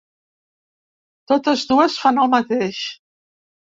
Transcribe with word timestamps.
Totes 1.31 1.67
dues 1.73 1.99
fan 2.07 2.21
el 2.25 2.33
mateix. 2.35 2.85